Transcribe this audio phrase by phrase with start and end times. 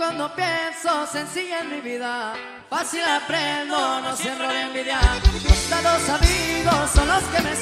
[0.00, 2.32] cuando pienso sencilla en mi vida,
[2.68, 4.98] fácil aprendo, no siembro de envidia.
[5.46, 7.52] Contados amigos son los que me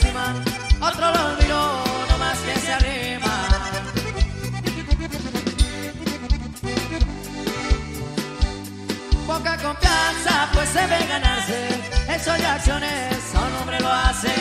[9.28, 11.68] Poca confianza, pues se ve ganarse,
[12.08, 14.32] eso de acciones a un hombre lo hace.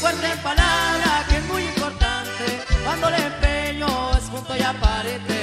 [0.00, 5.39] Fuerte en palabra, que es muy importante, cuando el empeño es punto y aparente.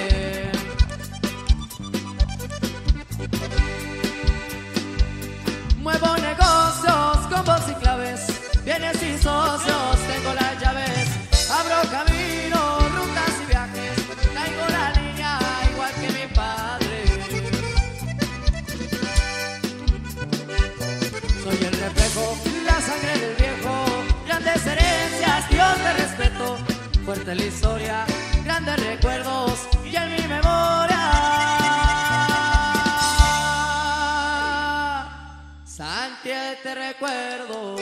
[21.58, 23.86] Soy el reflejo, la sangre del viejo,
[24.28, 26.58] grandes herencias, Dios te respeto.
[27.04, 28.06] Fuerte la historia,
[28.46, 31.02] grandes recuerdos y en mi memoria.
[35.66, 36.30] Santi,
[36.62, 37.76] te recuerdo.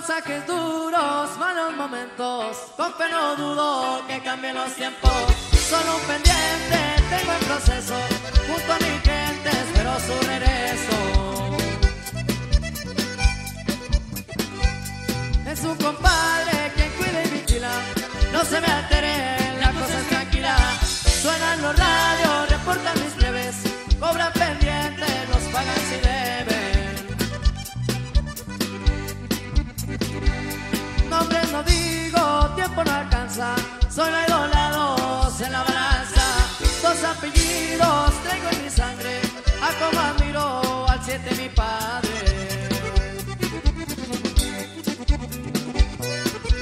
[0.00, 5.12] Pasajes duros, malos momentos, con fe no dudo que cambien los tiempos.
[5.68, 7.19] Solo un pendiente,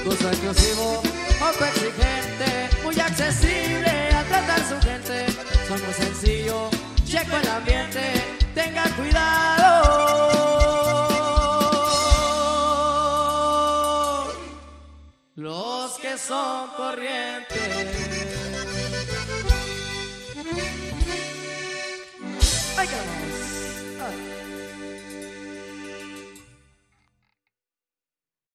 [0.09, 1.03] Gusto exclusivo,
[1.37, 5.27] poco exigente, muy accesible a tratar su gente.
[5.67, 6.71] Soy muy sencillo,
[7.05, 8.01] checo el ambiente,
[8.55, 9.83] tengan cuidado.
[15.35, 17.59] Los que son corrientes.
[22.77, 24.48] Ay.